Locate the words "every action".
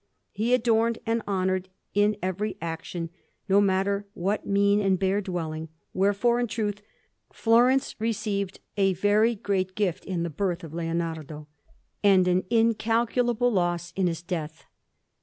2.23-3.11